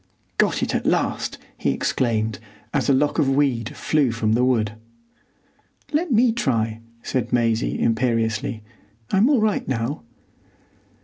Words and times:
"Got 0.39 0.63
it 0.63 0.73
at 0.73 0.87
last!" 0.87 1.37
he 1.55 1.69
exclaimed, 1.69 2.39
as 2.73 2.89
a 2.89 2.93
lock 2.95 3.19
of 3.19 3.29
weed 3.29 3.75
flew 3.77 4.09
from 4.09 4.33
the 4.33 4.43
wood. 4.43 4.71
"Let 5.93 6.11
me 6.11 6.31
try," 6.31 6.79
said 7.03 7.31
Maisie, 7.31 7.79
imperiously. 7.79 8.63
"I'm 9.11 9.29
all 9.29 9.41
right 9.41 9.67
now." 9.67 10.01